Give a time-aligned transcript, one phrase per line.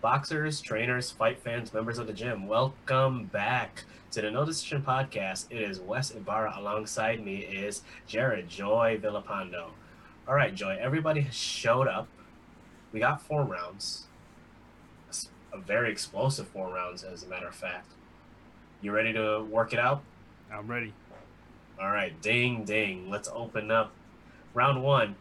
[0.00, 5.44] Boxers, trainers, fight fans, members of the gym, welcome back to the No Decision Podcast.
[5.50, 6.54] It is Wes Ibarra.
[6.56, 9.66] Alongside me is Jared Joy Villapando.
[10.26, 12.08] All right, Joy, everybody has showed up.
[12.94, 14.06] We got four rounds.
[15.52, 17.92] A very explosive four rounds, as a matter of fact.
[18.80, 20.02] You ready to work it out?
[20.50, 20.94] I'm ready.
[21.78, 23.10] All right, ding, ding.
[23.10, 23.92] Let's open up
[24.54, 25.16] round one.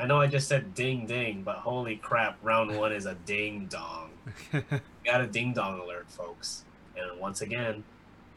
[0.00, 3.66] I know I just said ding, ding, but holy crap, round one is a ding
[3.66, 4.08] dong.
[5.04, 6.64] got a ding dong alert, folks.
[6.96, 7.84] And once again,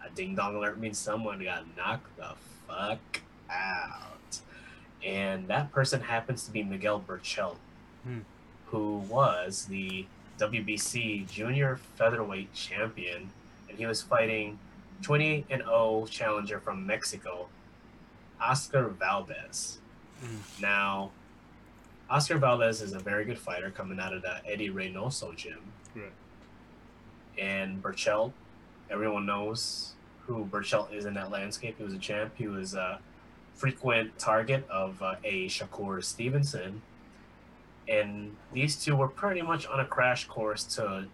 [0.05, 2.31] a ding dong alert means someone got knocked the
[2.67, 4.39] fuck out.
[5.05, 7.55] And that person happens to be Miguel Berchelt,
[8.03, 8.19] Hmm.
[8.67, 10.05] who was the
[10.37, 13.29] WBC junior featherweight champion.
[13.69, 14.59] And he was fighting
[15.01, 17.47] 28 and 0 challenger from Mexico,
[18.41, 19.77] Oscar Valdez.
[20.21, 20.61] Mm.
[20.61, 21.11] Now,
[22.09, 25.59] Oscar Valdez is a very good fighter coming out of the Eddie Reynoso gym.
[25.95, 26.11] Right.
[27.37, 28.33] And Berchelt,
[28.89, 29.93] everyone knows
[30.27, 31.75] who Berchelt is in that landscape.
[31.77, 32.33] He was a champ.
[32.37, 32.99] He was a
[33.55, 36.81] frequent target of uh, a Shakur Stevenson.
[37.87, 41.05] And these two were pretty much on a crash course to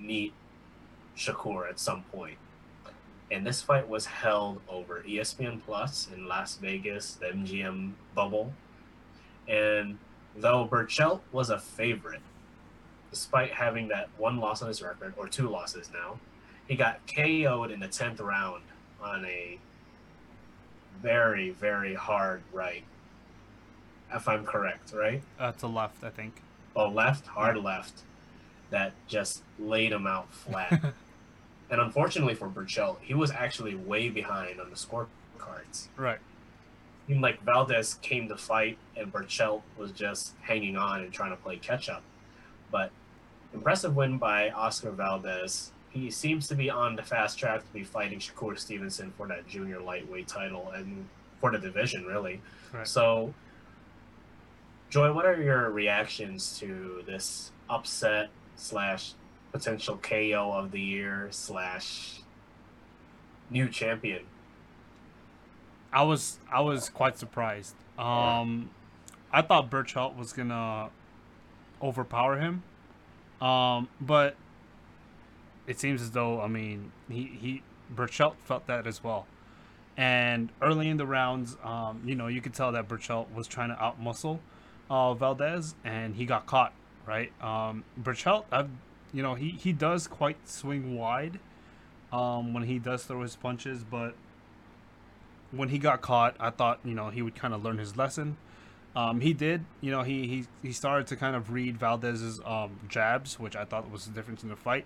[0.00, 0.32] meet
[1.16, 2.38] Shakur at some point.
[3.30, 8.52] And this fight was held over ESPN Plus in Las Vegas, the MGM bubble.
[9.46, 9.98] And
[10.36, 12.22] though Berchelt was a favorite,
[13.10, 16.18] despite having that one loss on his record, or two losses now,
[16.66, 18.62] he got KO'd in the 10th round
[19.02, 19.58] on a
[21.02, 22.84] very, very hard right.
[24.12, 25.22] If I'm correct, right?
[25.38, 26.42] Uh, to left, I think.
[26.74, 28.02] Oh, left, hard left,
[28.70, 30.94] that just laid him out flat.
[31.70, 35.88] and unfortunately for Berchelt, he was actually way behind on the scorecards.
[35.96, 36.18] Right.
[37.10, 41.36] Seemed like Valdez came to fight, and Berchelt was just hanging on and trying to
[41.36, 42.04] play catch up.
[42.70, 42.92] But
[43.52, 45.72] impressive win by Oscar Valdez.
[45.90, 49.48] He seems to be on the fast track to be fighting Shakur Stevenson for that
[49.48, 51.08] junior lightweight title and
[51.40, 52.42] for the division, really.
[52.72, 52.86] Right.
[52.86, 53.34] So,
[54.88, 59.14] Joy, what are your reactions to this upset slash
[59.50, 62.20] potential KO of the year slash
[63.50, 64.22] new champion?
[65.92, 67.74] I was I was quite surprised.
[67.98, 68.70] Um,
[69.32, 70.90] I thought Berchelt was gonna
[71.82, 72.62] overpower him,
[73.40, 74.36] um, but
[75.66, 77.62] it seems as though I mean he he
[77.94, 79.26] Berchelt felt that as well.
[79.96, 83.68] And early in the rounds, um, you know, you could tell that Berchelt was trying
[83.68, 84.38] to outmuscle
[84.88, 86.72] uh, Valdez, and he got caught.
[87.06, 88.68] Right, um, Berchelt, I've,
[89.12, 91.40] you know, he he does quite swing wide
[92.12, 94.14] um, when he does throw his punches, but
[95.52, 98.36] when he got caught, I thought you know he would kind of learn his lesson.
[98.94, 102.80] Um, he did, you know, he, he he started to kind of read Valdez's um,
[102.88, 104.84] jabs, which I thought was the difference in the fight.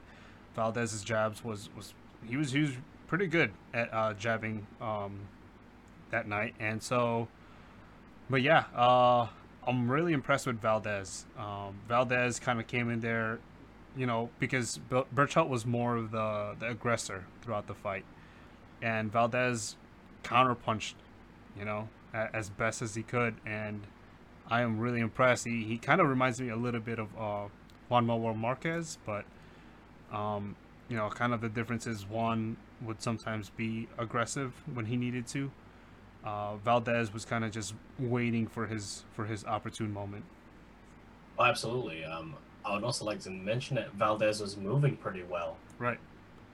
[0.54, 1.94] Valdez's jabs was was
[2.26, 2.72] he was he was
[3.06, 5.20] pretty good at uh, jabbing um,
[6.10, 7.28] that night, and so,
[8.28, 9.26] but yeah, uh,
[9.66, 11.25] I'm really impressed with Valdez.
[11.38, 13.38] Um, Valdez kind of came in there,
[13.96, 18.04] you know, because Berchelt was more of the the aggressor throughout the fight,
[18.82, 19.76] and Valdez
[20.25, 20.95] counterpunched,
[21.59, 23.83] you know, as best as he could, and
[24.49, 25.45] I am really impressed.
[25.47, 27.49] He he kind of reminds me a little bit of uh,
[27.89, 29.25] Juan Manuel Marquez, but
[30.12, 30.57] um,
[30.89, 35.27] you know, kind of the difference is Juan would sometimes be aggressive when he needed
[35.29, 35.51] to.
[36.25, 40.25] Uh, Valdez was kind of just waiting for his for his opportune moment.
[41.39, 42.05] Oh, absolutely.
[42.05, 45.99] Um, I would also like to mention that Valdez was moving pretty well Right.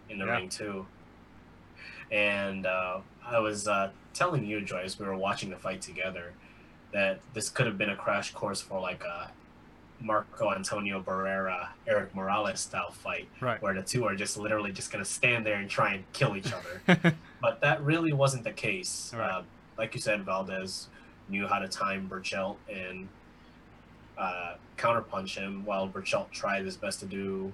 [0.09, 0.37] in the Yeah.
[0.37, 0.87] ring too.
[2.11, 6.33] And uh, I was uh, telling you, Joyce, we were watching the fight together,
[6.93, 9.31] that this could have been a crash course for like a
[10.01, 13.61] Marco Antonio Barrera, Erik Morales style fight, Right.
[13.63, 16.53] where the two are just literally just gonna stand there and try and kill each
[16.53, 17.15] other.
[17.41, 19.13] but that really wasn't the case.
[19.15, 19.31] Right.
[19.31, 19.43] Uh,
[19.79, 20.89] like you said, Valdez
[21.29, 23.09] knew how to time Berchelt and
[24.19, 27.53] uh, counterpunch him, while Berchelt tried his best to do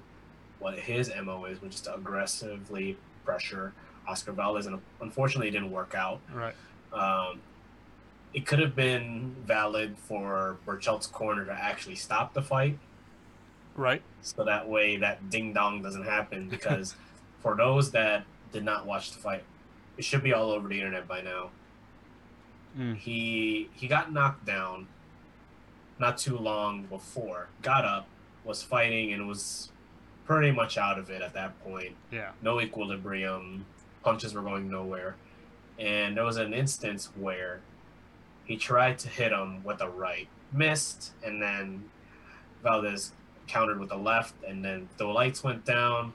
[0.58, 3.72] what his mo is, which is to aggressively pressure
[4.08, 6.20] Oscar Valdez, and unfortunately, it didn't work out.
[6.32, 6.54] right.
[6.92, 7.40] Um,
[8.32, 12.78] it could have been valid for Berchelt's corner to actually stop the fight,
[13.74, 14.02] Right.
[14.22, 16.48] so that way that ding dong doesn't happen.
[16.50, 16.94] Because
[17.40, 19.42] for those that did not watch the fight,
[19.96, 21.50] it should be all over the internet by now.
[22.78, 22.96] Mm.
[22.96, 24.86] He he got knocked down
[25.98, 28.06] not too long before, got up,
[28.44, 29.70] was fighting, and was
[30.26, 31.94] pretty much out of it at that point.
[32.10, 32.32] Yeah.
[32.42, 33.64] No equilibrium,
[34.06, 35.16] punches were going nowhere.
[35.80, 37.60] And there was an instance where
[38.44, 41.90] he tried to hit him with a right, missed, and then
[42.62, 43.10] Valdez
[43.48, 46.12] countered with the left, and then the lights went down.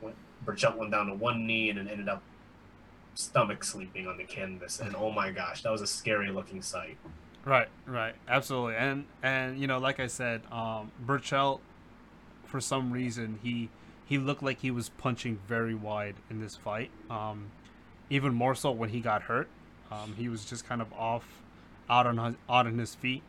[0.00, 2.22] Went, Berchelt went down to one knee, and then ended up
[3.14, 4.80] stomach sleeping on the canvas.
[4.80, 6.96] And oh my gosh, that was a scary looking sight.
[7.44, 11.60] Right, right, absolutely, and and you know, like I said, um, Berchelt,
[12.46, 13.68] for some reason, he
[14.06, 16.90] he looked like he was punching very wide in this fight.
[17.10, 17.50] Um,
[18.10, 19.48] even more so when he got hurt.
[19.90, 21.24] Um, he was just kind of off,
[21.88, 23.22] out on his, out on his feet.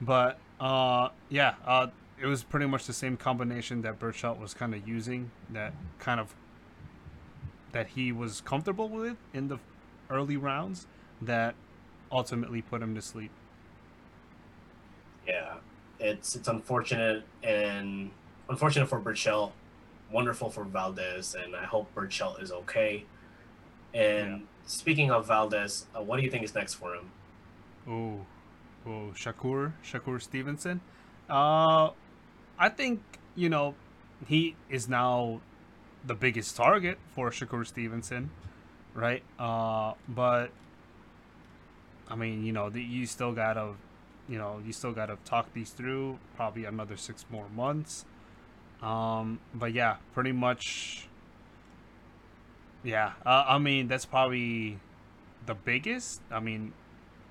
[0.00, 1.88] But uh, yeah, uh,
[2.20, 5.30] it was pretty much the same combination that Berchelt was kind of using.
[5.50, 6.34] That kind of
[7.72, 9.58] that he was comfortable with in the
[10.10, 10.86] early rounds.
[11.22, 11.54] That
[12.10, 13.30] ultimately put him to sleep.
[15.26, 15.54] Yeah,
[15.98, 18.10] it's it's unfortunate and
[18.48, 19.52] unfortunate for Berchelt,
[20.14, 23.04] wonderful for Valdez, and I hope Berchelt is okay.
[23.92, 24.38] And yeah.
[24.66, 27.10] speaking of Valdez, uh, what do you think is next for him?
[27.86, 28.20] Oh,
[28.86, 30.80] oh, Shakur, Shakur Stevenson.
[31.28, 31.90] Uh,
[32.58, 33.02] I think
[33.34, 33.74] you know
[34.26, 35.40] he is now
[36.06, 38.30] the biggest target for Shakur Stevenson,
[38.94, 39.22] right?
[39.38, 40.50] Uh, but
[42.08, 43.72] I mean, you know, the, you still gotta,
[44.28, 46.18] you know, you still gotta talk these through.
[46.36, 48.04] Probably another six more months.
[48.84, 51.08] Um, but yeah, pretty much.
[52.82, 54.78] Yeah, uh, I mean that's probably
[55.46, 56.20] the biggest.
[56.30, 56.74] I mean,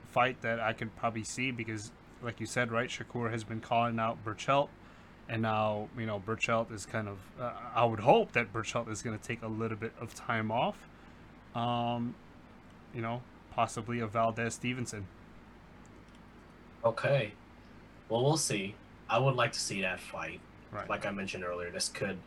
[0.10, 1.92] fight that I could probably see because,
[2.24, 4.70] like you said, right, Shakur has been calling out Berchelt,
[5.30, 7.20] and now you know Berchelt is kind of.
[7.40, 10.52] Uh, I would hope that Berchelt is going to take a little bit of time
[10.52, 10.88] off.
[11.54, 12.16] Um,
[12.96, 13.22] you know,
[13.52, 15.06] possibly a Valdez Stevenson.
[16.84, 17.34] Okay.
[18.10, 18.74] Well, we'll see.
[19.08, 20.40] I would like to see that fight.
[20.74, 20.90] Right.
[20.90, 22.18] Like I mentioned earlier, this could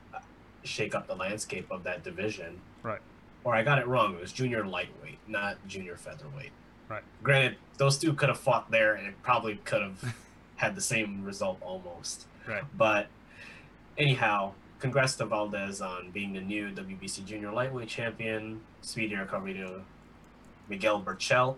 [0.63, 2.61] shake up the landscape of that division.
[2.83, 3.01] Right.
[3.45, 4.15] Or I got it wrong.
[4.15, 6.51] It was junior lightweight, not junior featherweight.
[6.89, 7.03] Right.
[7.23, 10.15] Granted, those two could have fought there, and it probably could have
[10.57, 12.27] had the same result almost.
[12.47, 12.65] Right.
[12.77, 13.09] But
[13.99, 18.61] anyhow, congrats to Valdez on being the new WBC junior lightweight champion.
[18.83, 19.83] Speedy recovery to
[20.69, 21.57] Miguel Berchelt,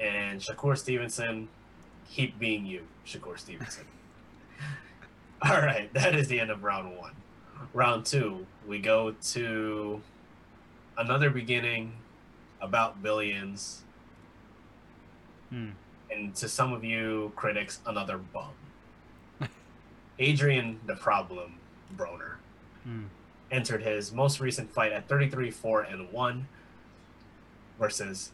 [0.00, 1.48] and Shakur Stevenson.
[2.10, 3.84] Keep being you, Shakur Stevenson.
[5.42, 7.12] All right, that is the end of round one.
[7.74, 10.00] Round two, we go to
[10.96, 11.92] another beginning
[12.60, 13.82] about billions.
[15.50, 15.70] Hmm.
[16.10, 18.50] And to some of you critics, another bum.
[20.18, 21.54] Adrian the Problem
[21.94, 22.36] Broner
[22.84, 23.04] hmm.
[23.50, 26.48] entered his most recent fight at 33 4 and 1
[27.78, 28.32] versus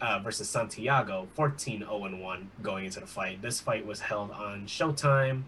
[0.00, 3.42] uh, versus Santiago, 14 0 1 going into the fight.
[3.42, 5.42] This fight was held on Showtime,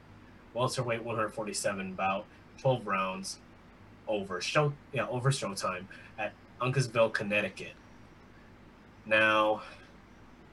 [0.55, 2.25] welterweight 147 bout,
[2.58, 3.38] 12 rounds
[4.08, 5.85] over show yeah over Showtime
[6.19, 7.73] at Uncasville, Connecticut.
[9.06, 9.62] Now,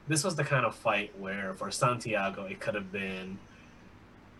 [0.06, 3.38] this was the kind of fight where for Santiago it could have been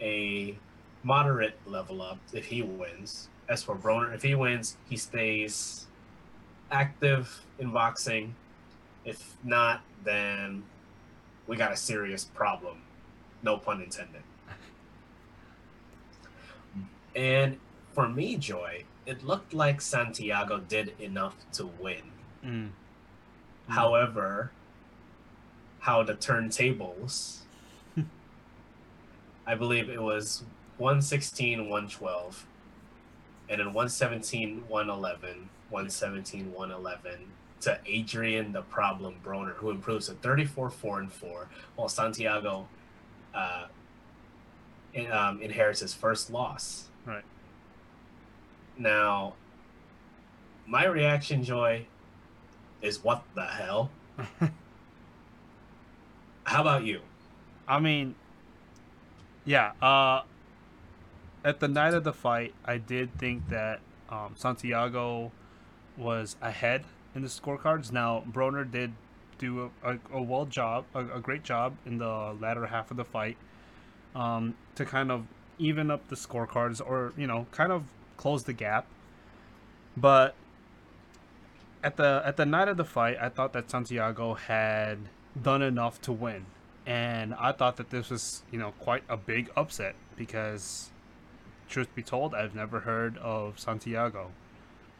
[0.00, 0.56] a
[1.02, 3.28] moderate level up if he wins.
[3.48, 5.86] As for Broner, if he wins, he stays
[6.70, 8.34] active in boxing
[9.08, 10.62] if not, then
[11.46, 12.82] we got a serious problem.
[13.42, 14.22] No pun intended.
[17.16, 17.58] And
[17.94, 22.02] for me, Joy, it looked like Santiago did enough to win.
[22.44, 22.68] Mm.
[23.68, 24.52] However,
[25.80, 27.38] how the turntables,
[29.46, 30.44] I believe it was
[30.76, 32.46] 116, 112,
[33.48, 40.70] and then 117, 111, 117, 111, to Adrian the Problem Broner, who improves to 34
[40.70, 42.68] 4 and 4, while Santiago
[43.34, 43.66] uh,
[44.94, 46.86] in, um, inherits his first loss.
[47.04, 47.24] Right.
[48.76, 49.34] Now,
[50.66, 51.86] my reaction, Joy,
[52.82, 53.90] is what the hell?
[56.44, 57.00] How about you?
[57.66, 58.14] I mean,
[59.44, 59.72] yeah.
[59.82, 60.22] Uh,
[61.44, 65.32] at the night of the fight, I did think that um, Santiago
[65.96, 66.84] was ahead
[67.14, 67.92] in the scorecards.
[67.92, 68.92] Now, Broner did
[69.38, 72.96] do a, a, a well job, a, a, great job in the latter half of
[72.96, 73.36] the fight
[74.14, 75.26] um, to kind of
[75.58, 77.84] even up the scorecards or, you know, kind of
[78.16, 78.86] close the gap.
[79.96, 80.34] But
[81.82, 84.98] at the at the night of the fight, I thought that Santiago had
[85.40, 86.46] done enough to win.
[86.86, 90.90] And I thought that this was, you know, quite a big upset because
[91.68, 94.30] truth be told, I've never heard of Santiago.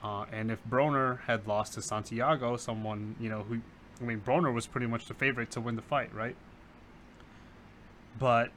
[0.03, 3.61] Uh, and if Broner had lost to Santiago, someone, you know, who,
[4.01, 6.37] I mean, Broner was pretty much the favorite to win the fight, right?
[8.19, 8.51] But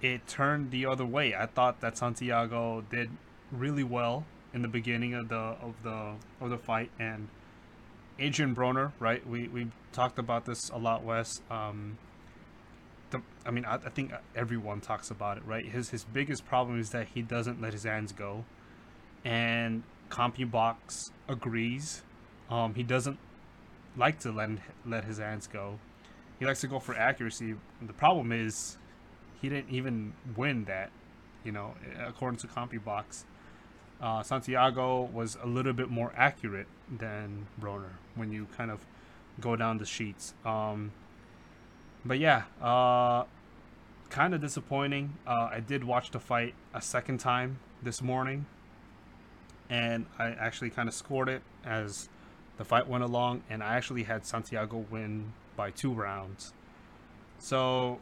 [0.00, 1.34] it turned the other way.
[1.34, 3.10] I thought that Santiago did
[3.50, 7.28] really well in the beginning of the of the of the fight, and
[8.18, 9.26] Adrian Broner, right?
[9.26, 11.40] We we talked about this a lot, Wes.
[11.50, 11.98] Um,
[13.44, 15.64] I mean, I, I think everyone talks about it, right?
[15.64, 18.44] His his biggest problem is that he doesn't let his hands go,
[19.24, 22.02] and CompuBox agrees.
[22.50, 23.18] Um, he doesn't
[23.96, 24.50] like to let
[24.84, 25.78] let his hands go.
[26.38, 27.54] He likes to go for accuracy.
[27.80, 28.78] The problem is,
[29.40, 30.90] he didn't even win that.
[31.44, 33.24] You know, according to CompuBox,
[34.00, 38.84] uh, Santiago was a little bit more accurate than Broner when you kind of
[39.40, 40.34] go down the sheets.
[40.44, 40.92] Um,
[42.04, 43.24] but yeah, uh,
[44.10, 45.16] kind of disappointing.
[45.26, 48.46] Uh, I did watch the fight a second time this morning,
[49.68, 52.08] and I actually kind of scored it as
[52.56, 56.52] the fight went along, and I actually had Santiago win by two rounds.
[57.38, 57.98] So,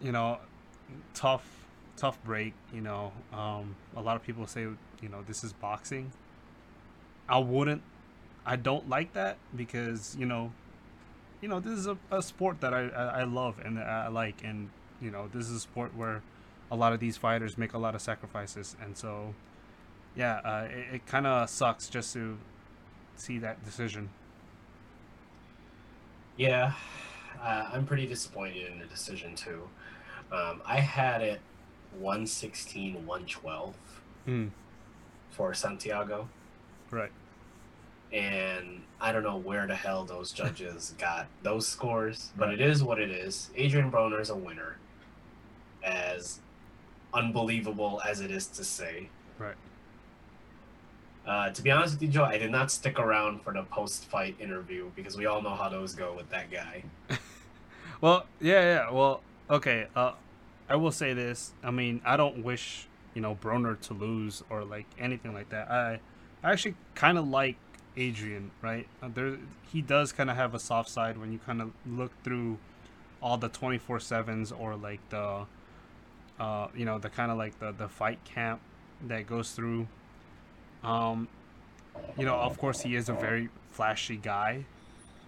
[0.00, 0.38] you know,
[1.14, 1.66] tough,
[1.96, 2.54] tough break.
[2.72, 6.12] You know, um, a lot of people say, you know, this is boxing.
[7.28, 7.82] I wouldn't.
[8.44, 10.52] I don't like that because you know
[11.40, 14.42] you know, this is a, a sport that I, I, I love and I like,
[14.42, 16.22] and you know, this is a sport where
[16.70, 19.34] a lot of these fighters make a lot of sacrifices, and so,
[20.16, 22.38] yeah, uh, it, it kind of sucks just to
[23.16, 24.08] see that decision.
[26.36, 26.72] Yeah,
[27.42, 29.68] uh, I'm pretty disappointed in the decision too.
[30.32, 31.40] Um, I had it
[31.98, 33.74] 116, 112
[34.26, 34.50] mm.
[35.30, 36.28] for Santiago.
[36.90, 37.12] Right
[38.12, 42.82] and I don't know where the hell those judges got those scores, but it is
[42.82, 43.50] what it is.
[43.56, 44.78] Adrian Broner is a winner,
[45.82, 46.40] as
[47.12, 49.08] unbelievable as it is to say.
[51.26, 54.36] Uh, to be honest with you, Joe, I did not stick around for the post-fight
[54.38, 56.84] interview because we all know how those go with that guy.
[58.00, 58.90] well, yeah, yeah.
[58.90, 59.88] Well, okay.
[59.96, 60.12] Uh,
[60.68, 61.52] I will say this.
[61.64, 65.70] I mean, I don't wish you know Broner to lose or like anything like that.
[65.70, 66.00] I,
[66.44, 67.56] I actually kind of like
[67.96, 68.86] Adrian, right?
[69.02, 69.38] Uh, there,
[69.72, 72.58] he does kind of have a soft side when you kind of look through
[73.20, 75.46] all the twenty four sevens or like the,
[76.38, 78.60] uh, you know, the kind of like the the fight camp
[79.08, 79.88] that goes through.
[80.82, 81.28] Um,
[82.18, 84.64] you know, of course, he is a very flashy guy,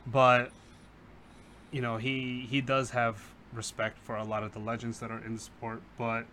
[0.07, 0.50] but
[1.71, 5.23] you know, he he does have respect for a lot of the legends that are
[5.25, 5.83] in the sport.
[5.97, 6.26] But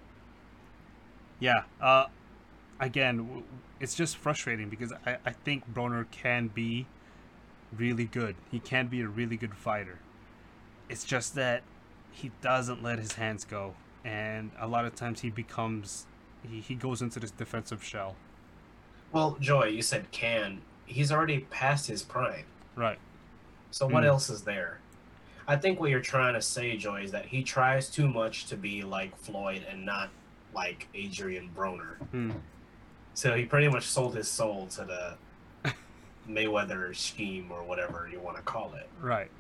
[1.40, 2.06] yeah, uh,
[2.80, 3.44] again,
[3.80, 6.86] it's just frustrating because I, I think Broner can be
[7.76, 8.36] really good.
[8.52, 10.00] He can be a really good fighter.
[10.90, 11.64] It's just that
[12.12, 13.76] he doesn't let his hands go.
[14.04, 16.06] And a lot of times he becomes,
[16.48, 18.16] he, he goes into this defensive shell.
[19.16, 20.60] Well, Joy, you said can.
[20.86, 22.44] He's already past his prime.
[22.76, 22.98] Right.
[23.72, 24.08] So what mm.
[24.08, 24.80] else is there?
[25.48, 28.58] I think what you're trying to say, Joy, is that he tries too much to
[28.58, 30.10] be like Floyd and not
[30.54, 31.96] like Adrian Broner.
[32.14, 32.34] Mm.
[33.14, 35.72] So he pretty much sold his soul to the
[36.30, 38.90] Mayweather scheme or whatever you want to call it.
[39.02, 39.32] Right.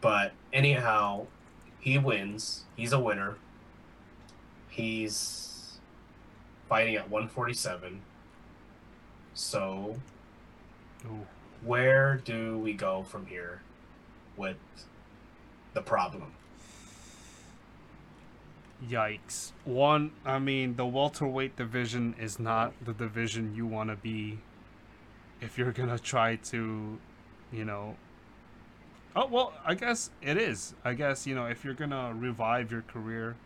[0.00, 1.26] But anyhow,
[1.80, 2.66] he wins.
[2.76, 3.34] He's a winner.
[4.68, 5.55] He's
[6.68, 8.00] fighting at 147.
[9.34, 9.96] So,
[11.06, 11.26] Ooh.
[11.62, 13.60] where do we go from here
[14.36, 14.56] with
[15.74, 16.32] the problem?
[18.88, 19.52] Yikes.
[19.64, 24.38] One, I mean, the welterweight division is not the division you want to be
[25.40, 26.98] if you're going to try to,
[27.52, 27.96] you know.
[29.14, 30.74] Oh, well, I guess it is.
[30.84, 33.36] I guess, you know, if you're going to revive your career,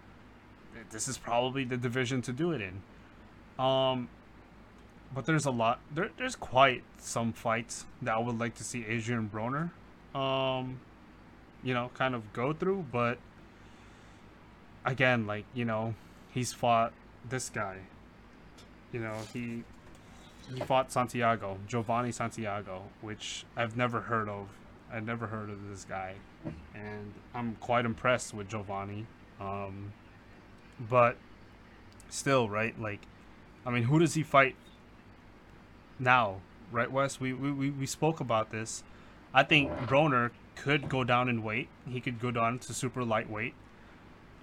[0.90, 2.82] this is probably the division to do it in.
[3.60, 4.08] Um,
[5.14, 5.80] but there's a lot.
[5.94, 9.70] There, there's quite some fights that I would like to see Adrian Broner,
[10.18, 10.80] um,
[11.62, 12.86] you know, kind of go through.
[12.90, 13.18] But
[14.84, 15.94] again, like you know,
[16.30, 16.92] he's fought
[17.28, 17.78] this guy.
[18.92, 19.64] You know, he
[20.54, 24.48] he fought Santiago, Jovanie Santiago, which I've never heard of.
[24.92, 26.14] I've never heard of this guy,
[26.74, 29.06] and I'm quite impressed with Jovanie.
[29.40, 29.92] Um,
[30.88, 31.16] but
[32.08, 32.78] still, right?
[32.80, 33.00] Like,
[33.64, 34.56] I mean, who does he fight
[35.98, 36.40] now?
[36.72, 37.20] Right, Wes?
[37.20, 38.82] We we, we spoke about this.
[39.34, 41.68] I think Broner could go down in weight.
[41.88, 43.54] He could go down to super lightweight.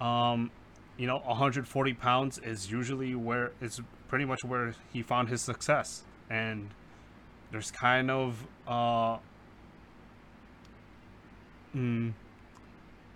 [0.00, 0.50] Um,
[0.96, 6.04] you know, 140 pounds is usually where it's pretty much where he found his success,
[6.28, 6.70] and
[7.50, 9.18] there's kind of uh,
[11.74, 12.12] mm,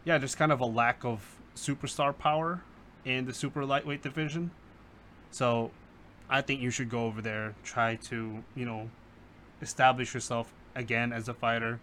[0.05, 2.63] yeah, there's kind of a lack of superstar power
[3.05, 4.51] in the super lightweight division.
[5.31, 5.71] So,
[6.33, 8.91] I think you should go over there, try to you know,
[9.61, 11.79] establish yourself again as a fighter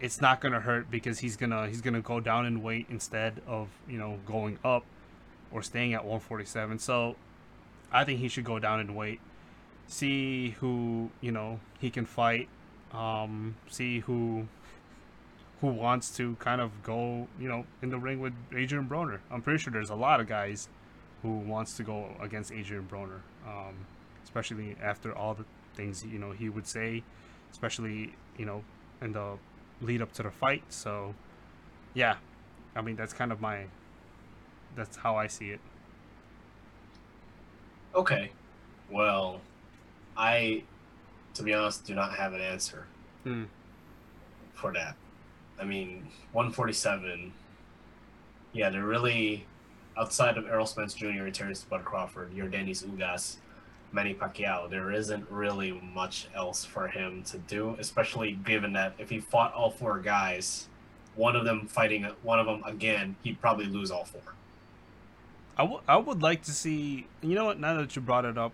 [0.00, 3.68] it's not gonna hurt because he's gonna he's gonna go down in weight instead of
[3.88, 4.84] you know going up
[5.50, 6.78] or staying at 147.
[6.78, 7.16] So
[7.90, 9.20] I think he should go down in weight,
[9.86, 12.48] see who you know he can fight,
[12.92, 14.46] um, see who
[15.60, 19.18] who wants to kind of go, you know, in the ring with Adrian Broner.
[19.28, 20.68] I'm pretty sure there's a lot of guys
[21.22, 23.74] who wants to go against Adrian Broner, um,
[24.24, 25.44] especially after all the
[25.74, 27.02] things you know he would say,
[27.52, 28.62] especially you know
[29.02, 29.38] in the
[29.80, 30.62] lead up to the fight.
[30.68, 31.14] So,
[31.94, 32.16] yeah,
[32.76, 33.66] I mean that's kind of my
[34.76, 35.60] that's how I see it.
[37.94, 38.30] Okay,
[38.90, 39.40] well,
[40.16, 40.64] I,
[41.34, 42.86] to be honest, do not have an answer
[43.24, 43.44] Hmm.
[44.52, 44.96] for that.
[45.60, 47.32] I mean, 147.
[48.52, 49.46] Yeah, they're really
[49.98, 51.06] outside of Errol Spence Jr.
[51.24, 53.36] and Terence Bud Crawford, Yordenis Ugas,
[53.92, 54.68] Manny Pacquiao.
[54.70, 59.52] There isn't really much else for him to do, especially given that if he fought
[59.54, 60.68] all four guys,
[61.16, 64.20] one of them fighting one of them again, he'd probably lose all four.
[65.56, 68.38] I, w- I would like to see, you know what, now that you brought it
[68.38, 68.52] up,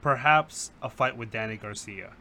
[0.00, 2.12] perhaps a fight with Danny Garcia.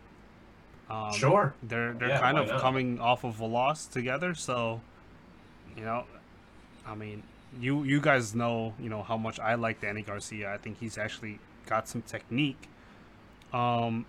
[0.90, 1.54] Um, Sure.
[1.64, 2.60] They're they're Yeah, kind of not?
[2.62, 4.82] coming off of a loss together, so
[5.78, 6.04] you know,
[6.86, 7.24] I mean,
[7.60, 10.54] you you guys know you know how much I like Danny Garcia.
[10.54, 12.70] I think he's actually got some technique.
[13.54, 14.06] Um,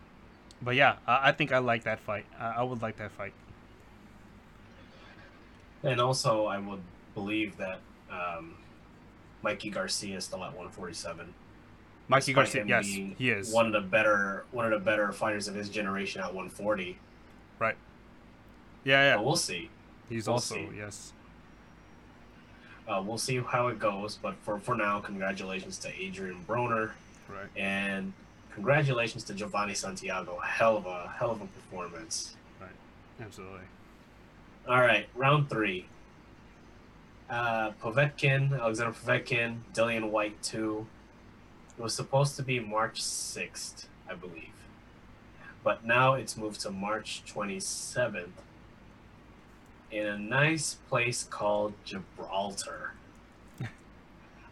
[0.61, 2.27] but yeah, I, I think I like that fight.
[2.39, 3.33] I, I would like that fight.
[5.83, 6.83] And also, I would
[7.15, 7.79] believe that
[8.11, 8.57] um,
[9.43, 11.33] Mikey Garcia is still at 147.
[12.09, 13.53] Mikey Garcia, yes, being he is.
[13.53, 16.99] one of the better one of the better fighters of his generation at 140.
[17.59, 17.77] Right.
[18.85, 19.17] Yeah, yeah.
[19.17, 19.71] But we'll see.
[20.09, 20.69] He's we'll also see.
[20.77, 21.13] yes.
[22.89, 24.17] Uh, we'll see how it goes.
[24.21, 26.91] But for for now, congratulations to Adrian Broner
[27.29, 27.49] Right.
[27.57, 28.13] and
[28.55, 30.39] congratulations to Jovanie Santiago.
[30.39, 32.37] Hell of a hell of a performance.
[32.61, 32.71] Right.
[33.21, 33.61] Absolutely.
[34.69, 35.87] All right, round three.
[37.29, 40.87] Uh, Povetkin, Alexander Povetkin, Dillian Whyte two.
[41.79, 44.55] It was supposed to be March sixth, I believe,
[45.65, 48.41] but now it's moved to March twenty seventh
[49.91, 52.93] in a nice place called Gibraltar.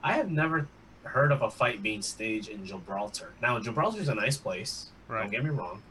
[0.02, 0.68] I have never
[1.04, 3.32] heard of a fight being staged in Gibraltar.
[3.40, 4.86] Now Gibraltar's a nice place.
[5.08, 5.22] Right.
[5.22, 5.82] Don't get me wrong,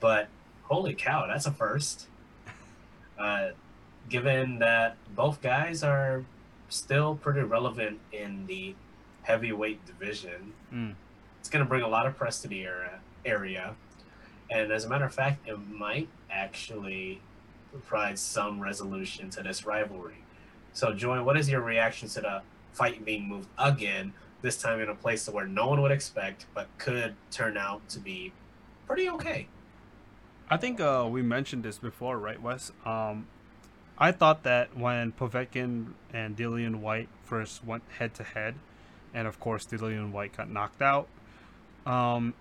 [0.00, 0.28] but
[0.64, 2.06] holy cow, that's a first.
[3.16, 3.50] Uh,
[4.08, 6.24] given that both guys are
[6.68, 8.74] still pretty relevant in the
[9.22, 10.94] heavyweight division, Mm.
[11.38, 12.98] it's going to bring a lot of press to the area.
[13.24, 13.76] Area,
[14.50, 17.20] and as a matter of fact, it might actually
[17.78, 20.24] provide some resolution to this rivalry.
[20.72, 24.12] So, Joy, what is your reaction to the fight being moved again?
[24.42, 27.98] This time in a place where no one would expect, but could turn out to
[27.98, 28.32] be
[28.86, 29.48] pretty okay.
[30.50, 32.70] I think uh, we mentioned this before, right, Wes?
[32.84, 33.26] Um,
[33.96, 38.56] I thought that when Povetkin and Dillian Whyte first went head to head,
[39.14, 41.08] and of course Dillian Whyte got knocked out,
[41.86, 42.34] um,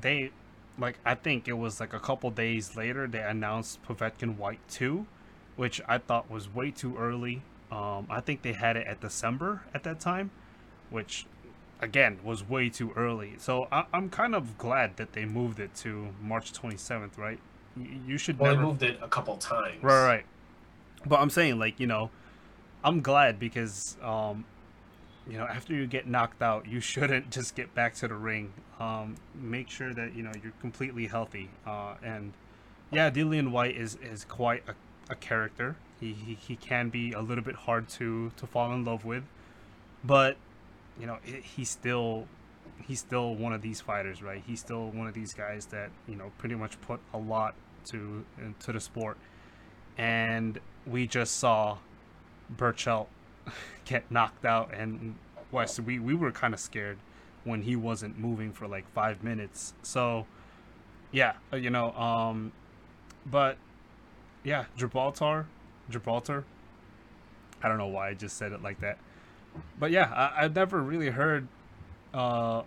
[0.00, 0.30] they,
[0.78, 5.06] like, I think it was like a couple days later they announced Povetkin Whyte two,
[5.56, 7.42] which I thought was way too early.
[7.70, 10.30] Um, I think they had it at December at that time,
[10.90, 11.26] which
[11.80, 13.34] again was way too early.
[13.38, 17.38] So I, I'm kind of glad that they moved it to March 27th, right?
[17.76, 19.82] Y- You should Well, never they moved it a couple times.
[19.82, 20.24] Right, right.
[21.04, 22.10] But I'm saying, like, you know,
[22.84, 24.44] I'm glad because, um,
[25.28, 28.52] you know, after you get knocked out, you shouldn't just get back to the ring.
[28.80, 31.50] Um, make sure that you know you're completely healthy.
[31.66, 32.32] Uh, and
[32.90, 34.74] yeah, Dillian Whyte is is quite a,
[35.12, 35.76] a character.
[36.00, 39.24] He, he he can be a little bit hard to to fall in love with,
[40.04, 40.36] but
[40.98, 42.26] you know, he- he's still
[42.86, 44.42] he's still one of these fighters, right?
[44.46, 47.54] He's still one of these guys that you know pretty much put a lot
[47.86, 49.16] to into the sport
[49.98, 51.78] and we just saw
[52.56, 53.06] Berchelt
[53.84, 54.72] get knocked out.
[54.74, 55.16] And
[55.50, 56.98] Wes we, we were kind of scared
[57.44, 59.74] when he wasn't moving for like five minutes.
[59.82, 60.26] So
[61.10, 62.52] yeah uh, you know um
[63.26, 63.58] but
[64.42, 65.46] yeah Gibraltar
[65.90, 66.44] Gibraltar
[67.62, 68.98] I don't know why I just said it like that.
[69.78, 71.48] But yeah I, I've never really heard
[72.14, 72.62] uh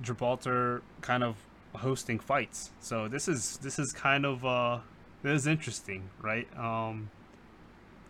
[0.00, 1.36] Gibraltar kind of
[1.74, 2.70] hosting fights.
[2.80, 4.78] So this is this is kind of uh
[5.22, 6.48] this is interesting, right?
[6.58, 7.10] Um,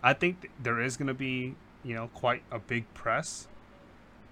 [0.02, 3.48] I think th- there is to be, you know, quite a big press.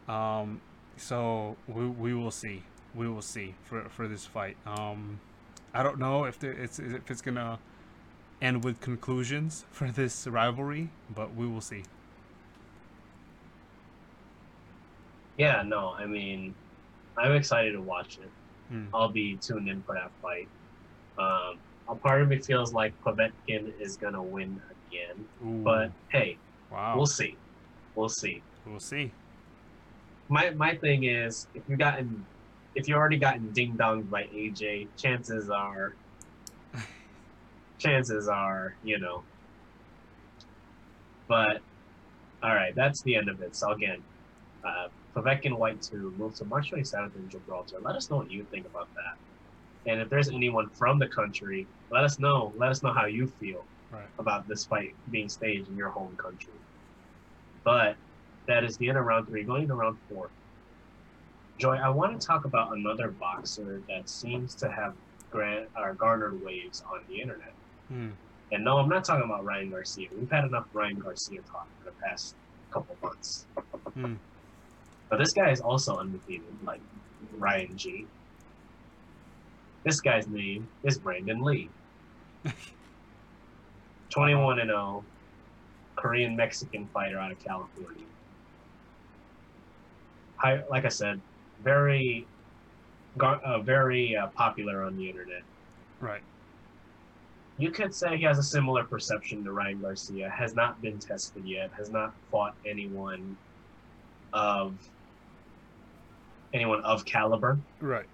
[0.08, 0.60] Um,
[0.96, 2.62] so we, we will see.
[2.94, 4.56] We will see for, for this fight.
[4.66, 5.20] Um,
[5.72, 7.58] I don't know if there, it's if it's gonna
[8.42, 11.84] end with conclusions for this rivalry, but we will see.
[15.38, 16.54] Yeah, no, I mean,
[17.16, 18.30] I'm excited to watch it.
[18.68, 18.86] Hmm.
[18.92, 20.48] I'll be tuned in for that fight.
[21.18, 21.58] Um,
[21.88, 26.36] a part of me feels like Povetkin is gonna win again, Ooh, but hey,
[26.70, 27.38] wow, we'll see.
[27.94, 28.44] We'll see.
[28.66, 29.14] we'll see.
[30.28, 32.28] My my thing is, if you gotten,
[32.74, 35.96] if you already gotten ding donged by AJ, chances are,
[37.78, 39.24] chances are, you know,
[41.28, 41.62] But
[42.42, 43.56] all right, that's the end of it.
[43.56, 44.04] So again,
[44.64, 47.78] uh, Povetkin Whyte 2 moves to March 27th in Gibraltar.
[47.82, 49.28] Let us know what you think about that.
[49.92, 52.54] And if there's anyone from the country, let us know.
[52.56, 54.04] Let us know how you feel Right.
[54.18, 56.52] about this fight being staged in your home country.
[57.64, 57.96] But
[58.46, 60.30] that is the end of round three, going to round four.
[61.58, 64.94] Joy, I want to talk about another boxer that seems to have
[65.30, 67.52] grant or garnered waves on the internet.
[67.88, 68.10] Hmm.
[68.52, 70.08] And no, I'm not talking about Ryan Garcia.
[70.16, 72.34] We've had enough Ryan Garcia talk for the past
[72.70, 73.46] couple months.
[73.94, 74.14] Hmm.
[75.08, 76.80] But this guy is also undefeated, like
[77.36, 78.06] Ryan G.
[79.84, 81.68] This guy's name is Brandon Lee.
[84.10, 85.04] 21 and 0,
[85.96, 88.04] Korean Mexican fighter out of California.
[90.36, 91.20] High, like I said,
[91.62, 92.26] very,
[93.20, 95.42] uh, very uh, popular on the internet.
[96.00, 96.22] Right.
[97.58, 100.30] You could say he has a similar perception to Ryan Garcia.
[100.30, 101.70] Has not been tested yet.
[101.76, 103.36] Has not fought anyone
[104.32, 104.74] of
[106.54, 107.58] anyone of caliber.
[107.80, 108.06] Right.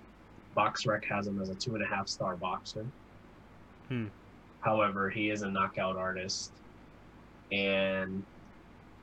[0.57, 2.85] BoxRec has him as a two and a half star boxer.
[3.89, 4.07] Hmm.
[4.67, 6.51] However, he is a knockout artist,
[7.53, 8.25] and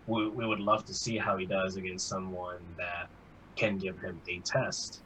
[0.08, 3.08] we, we would love to see how he does against someone that
[3.56, 5.00] can give him a test.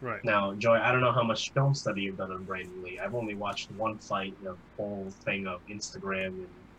[0.00, 0.24] Right.
[0.24, 2.98] Now, Joy, I don't know how much film study you've done on Brandon Lee.
[2.98, 6.28] I've only watched one fight, the whole thing of Instagram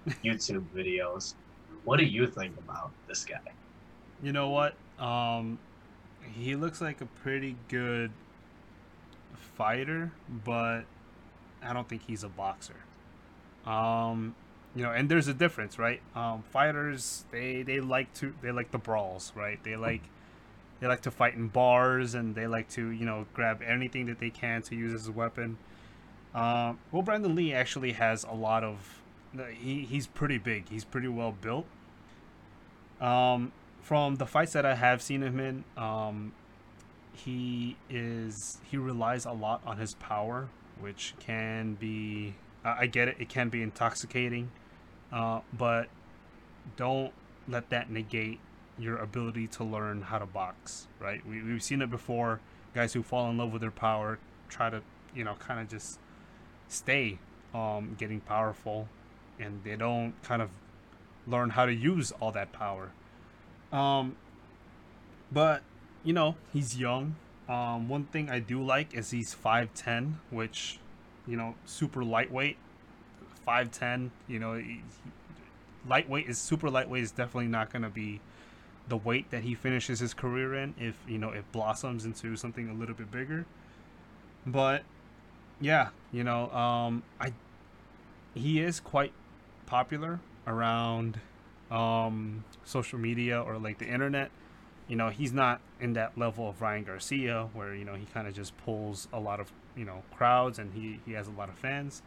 [0.06, 1.36] and YouTube videos.
[1.84, 3.38] What do you think about this guy?
[4.24, 4.74] You know what?
[4.98, 5.60] Um,
[6.34, 8.10] he looks like a pretty good
[9.36, 10.12] fighter,
[10.44, 10.86] but
[11.64, 12.76] I don't think he's a boxer.
[13.66, 14.36] Um,
[14.76, 16.02] you know, and there's a difference, right?
[16.16, 19.62] Um, fighters they they like to they like the brawls, right?
[19.64, 20.02] They like
[20.80, 24.20] they like to fight in bars and they like to you know grab anything that
[24.20, 25.58] they can to use as a weapon.
[26.34, 29.02] Um, well, Brandon Lee actually has a lot of.
[29.54, 30.70] He he's pretty big.
[30.70, 31.66] He's pretty well built.
[33.02, 36.34] Um, from the fights that I have seen him in, um,
[37.14, 43.08] he is he relies a lot on his power, which can be I I get
[43.08, 44.52] it, it can be intoxicating,
[45.12, 45.88] uh, but
[46.76, 47.14] don't
[47.48, 48.40] let that negate
[48.78, 50.88] your ability to learn how to box.
[51.00, 51.26] Right?
[51.26, 52.40] We we've seen it before.
[52.76, 54.82] Guys who fall in love with their power try to
[55.16, 56.00] you know kind of just
[56.68, 57.20] stay
[57.54, 58.88] um, getting powerful,
[59.40, 60.50] and they don't kind of
[61.28, 62.92] learn how to use all that power.
[63.72, 64.16] Um,
[65.32, 65.62] but
[66.04, 67.16] you know he's young.
[67.50, 70.80] Um, one thing I do like is he's five ten, which
[71.28, 72.58] you know super lightweight.
[73.44, 74.84] Five ten, you know, he-
[75.88, 78.22] lightweight is super lightweight is definitely not going to be
[78.88, 80.76] the weight that he finishes his career in.
[80.80, 83.46] If you know it blossoms into something a little bit bigger,
[84.46, 84.84] but
[85.60, 87.34] yeah, you know, um, I
[88.36, 89.12] he is quite
[89.66, 91.20] popular around
[91.72, 94.30] um, social media or like the internet.
[94.90, 98.28] You know, he's not in that level of Ryan Garcia where you know he kind
[98.28, 101.48] of just pulls a lot of you know crowds and he he has a lot
[101.48, 102.02] of fans,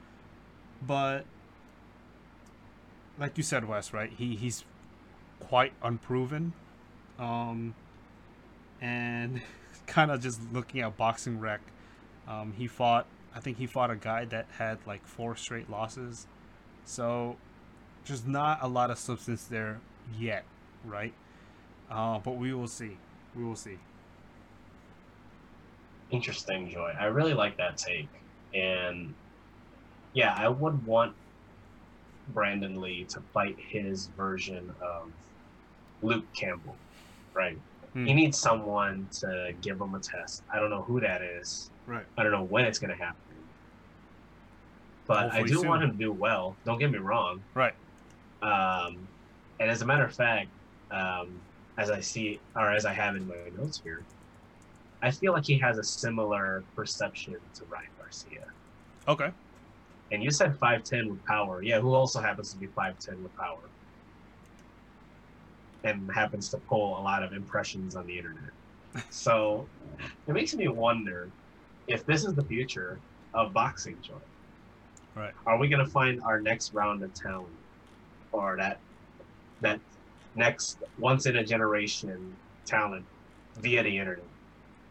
[0.87, 1.25] but
[3.19, 4.11] like you said, Wes, right?
[4.11, 4.65] He he's
[5.41, 6.53] quite unproven,
[7.19, 7.75] um,
[8.81, 9.41] and
[9.87, 11.61] kind of just looking at boxing rec.
[12.29, 16.27] Um, he fought, I think he fought a guy that had like four straight losses,
[16.85, 17.37] so
[18.05, 19.81] just not a lot of substance there
[20.19, 20.45] yet,
[20.85, 21.15] right?
[21.93, 22.97] Uh, but we will see.
[23.37, 23.79] We will see.
[26.11, 26.95] Interesting, Joy.
[26.99, 28.09] I really like that take.
[28.55, 29.15] And
[30.15, 31.15] yeah, I would want
[32.29, 35.11] Brandon Lee to fight his version of
[36.03, 36.77] Luke Campbell,
[37.35, 37.59] right?
[37.93, 38.07] Hmm.
[38.07, 40.43] He needs someone to give him a test.
[40.53, 41.71] I don't know who that is.
[41.87, 42.05] Right.
[42.17, 43.19] I don't know when it's going to happen.
[45.07, 45.69] But I do soon.
[45.69, 46.57] want him to do well.
[46.65, 47.43] Don't get me wrong.
[47.55, 47.75] Right.
[48.41, 49.09] Um,
[49.61, 50.49] and as a matter of fact,
[50.91, 51.41] um,
[51.79, 54.03] as I see, or as I have in my notes here,
[55.03, 58.47] I feel like he has a similar perception to Ryan Garcia.
[59.09, 59.31] Okay.
[60.13, 61.63] And you said 5'10 with power.
[61.63, 63.59] Yeah, who also happens to be 5'10 with power.
[65.85, 68.51] And happens to pull a lot of impressions on the internet.
[69.09, 69.67] So
[70.27, 71.31] it makes me wonder
[71.87, 73.01] if this is the future
[73.33, 74.13] of boxing, Joy.
[75.17, 75.33] Right.
[75.47, 77.49] Are we going to find our next round of talent
[78.33, 78.79] or that
[79.63, 79.81] that
[80.35, 83.05] next once in a generation talent
[83.57, 84.25] via the internet?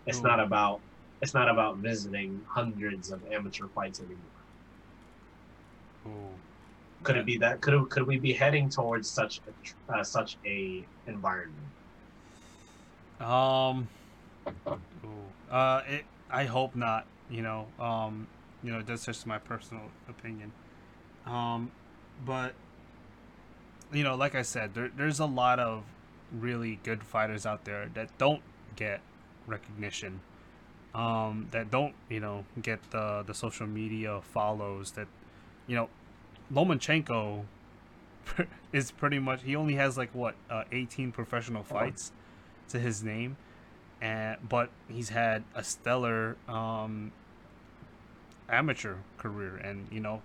[0.05, 0.23] It's Ooh.
[0.23, 0.81] not about
[1.21, 4.17] it's not about visiting hundreds of amateur fights anymore.
[6.07, 6.33] Ooh.
[7.03, 7.61] Could it be that?
[7.61, 11.57] Could it, could we be heading towards such a, uh, such a environment?
[13.19, 13.87] Um.
[15.51, 15.81] Uh.
[15.87, 16.05] It.
[16.29, 17.05] I hope not.
[17.29, 17.67] You know.
[17.79, 18.27] Um.
[18.63, 18.81] You know.
[18.81, 20.51] That's just my personal opinion.
[21.25, 21.71] Um.
[22.25, 22.53] But
[23.93, 25.83] you know, like I said, there, there's a lot of
[26.31, 28.41] really good fighters out there that don't
[28.75, 29.01] get
[29.47, 30.21] recognition,
[30.95, 34.91] um, that don't, you know, get the the social media follows.
[34.91, 35.07] That,
[35.67, 35.89] you know,
[36.53, 37.43] Lomachenko
[38.73, 42.11] is pretty much he only has like what uh, 18 professional fights
[42.69, 43.37] to his name,
[44.01, 47.11] and but he's had a stellar um,
[48.49, 50.21] amateur career, and you know,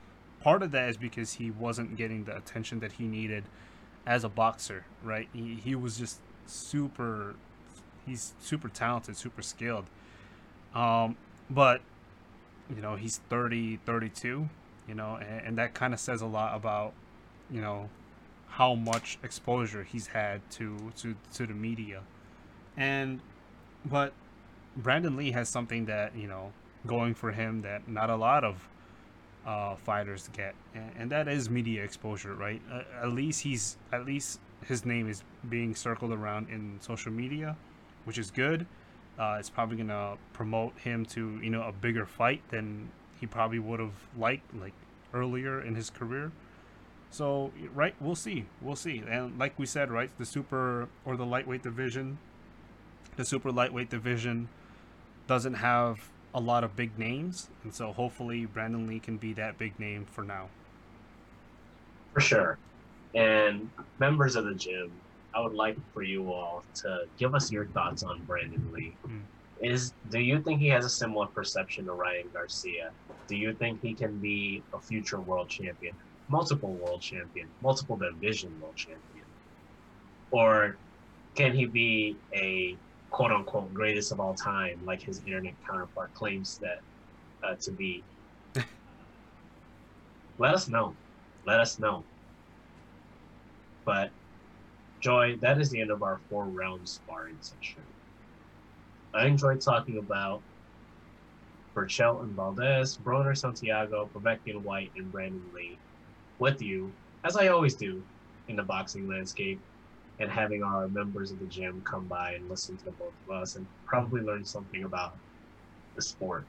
[0.46, 3.42] part of that is because he wasn't getting the attention that he needed
[4.06, 5.28] as a boxer, right?
[5.32, 7.35] He he was just super,
[8.06, 9.87] he's super talented, super skilled,
[10.72, 11.16] um,
[11.50, 11.80] but
[12.72, 14.48] you know he's 30, 32,
[14.87, 16.92] you know, and, and that kind of says a lot about
[17.50, 17.88] you know
[18.50, 22.02] how much exposure he's had to to to the media
[22.76, 23.20] and
[23.85, 24.12] but
[24.76, 26.52] Brandon Lee has something that you know
[26.87, 28.68] going for him that not a lot of
[29.46, 32.61] uh, fighters get, and, and, that is media exposure, right?
[32.70, 37.56] Uh, at least he's at least his name is being circled around in social media,
[38.04, 38.66] which is good.
[39.18, 42.88] Uh, it's probably gonna promote him to you know a bigger fight than
[43.20, 44.74] he probably would have liked like
[45.14, 46.32] earlier in his career.
[47.11, 51.24] So right, we'll see, we'll see, and like we said, right, the super or the
[51.24, 52.18] lightweight division
[53.16, 54.48] the super lightweight division
[55.26, 59.59] doesn't have a lot of big names, and so hopefully Brandon Lee can be that
[59.59, 60.49] big name for now.
[62.12, 62.59] For sure.
[63.14, 64.92] And members of the gym,
[65.35, 68.94] I would like for you all to give us your thoughts on Brandon Lee.
[69.09, 69.22] Mm.
[69.62, 72.90] Is do you think he has a similar perception to Ryan Garcia?
[73.27, 75.94] Do you think he can be a future world champion,
[76.29, 79.25] multiple world champion, multiple division world champion?
[80.31, 80.77] Or
[81.35, 82.77] can he be a
[83.11, 86.81] quote unquote greatest of all time, like his internet counterpart claims that
[87.42, 88.03] uh, to be.
[90.38, 90.95] Let us know.
[91.47, 92.05] Let us know.
[93.85, 94.11] But,
[95.01, 97.83] Joy, that is the end of our four round sparring session.
[99.14, 100.42] I enjoyed talking about
[101.75, 105.79] Berchelt and Valdez, Broner Santiago, Povetkin Whyte, and Brandon Lee
[106.38, 106.92] with you,
[107.25, 108.03] as I always do
[108.49, 109.61] in the boxing landscape
[110.18, 113.57] and having our members of the gym come by and listen to both of us
[113.57, 115.16] and probably learn something about
[115.94, 116.46] the sport.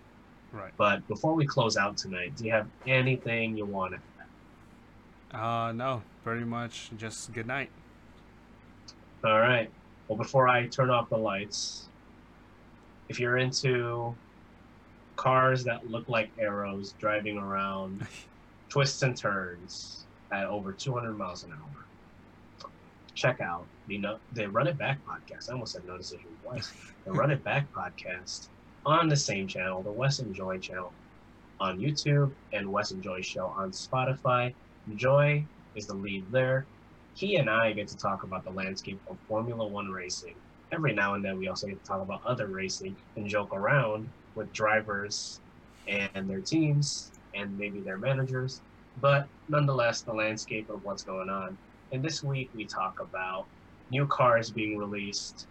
[0.51, 0.71] Right.
[0.77, 3.99] But before we close out tonight, do you have anything you want to
[5.35, 5.39] add?
[5.39, 7.69] Uh, no, pretty much just good night.
[9.23, 9.69] All right.
[10.07, 11.89] Well, before I turn off the lights,
[13.09, 14.15] if you're into
[15.17, 18.07] cars that look like arrows driving around
[18.69, 21.86] twists and turns at over 200 miles an hour,
[23.17, 25.49] check out the know the Run It Back podcast.
[25.49, 26.71] I almost said no decision twice.
[27.03, 28.49] The Run It Back podcast
[28.85, 30.93] on the same channel, the Wes and Joy channel
[31.59, 34.53] on YouTube and Wes and Joy show on Spotify.
[34.95, 35.43] Joy
[35.75, 36.67] is the lead there.
[37.15, 40.35] He and I get to talk about the landscape of Formula One racing.
[40.71, 44.07] Every now and then, we also get to talk about other racing and joke around
[44.35, 45.41] with drivers
[45.87, 48.61] and their teams and maybe their managers.
[49.01, 51.57] But nonetheless, the landscape of what's going on.
[51.91, 53.47] And this week we talk about
[53.89, 55.47] new cars being released,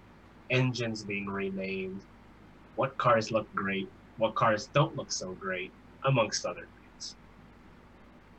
[0.50, 2.02] engines being renamed,
[2.74, 5.72] what cars look great, what cars don't look so great,
[6.04, 7.16] amongst other things.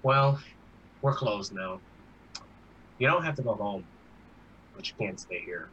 [0.04, 0.40] Well,
[1.02, 1.82] we're closed now.
[3.00, 3.84] You don't have to go home,
[4.76, 5.70] but you can't stay here.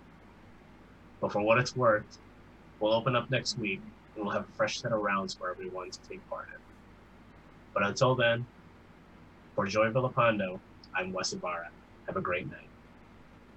[1.21, 2.19] But for what it's worth,
[2.81, 3.83] we'll open up next week
[4.15, 6.61] and we'll have a fresh set of rounds for everyone to take part in.
[7.75, 8.47] But until then,
[9.55, 10.61] for Joy Villapando,
[10.95, 11.69] I'm Wes Ibarra.
[12.07, 12.74] Have a great night.